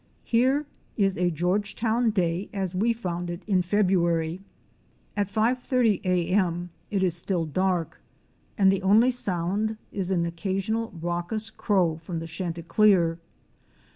[0.23, 0.65] Here
[0.97, 4.41] is a Georgetown day as we found it in February.
[5.15, 6.71] At 5.30 a.m.
[6.89, 8.01] it is still dark
[8.57, 13.19] and the only sound is an occasional raucous crow from chanticleer.